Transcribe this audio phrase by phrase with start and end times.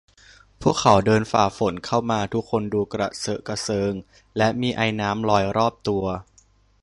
[0.61, 3.93] พวกเขาเดินฝ่าฝนเข้ามา ทุกคนดูกระเซอะกระเซิง
[4.37, 6.05] และมีไอน้ำลอยรอบตัว